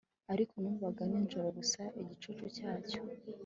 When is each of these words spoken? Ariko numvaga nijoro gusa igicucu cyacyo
Ariko 0.33 0.53
numvaga 0.61 1.01
nijoro 1.09 1.47
gusa 1.57 1.81
igicucu 2.01 2.45
cyacyo 2.55 2.99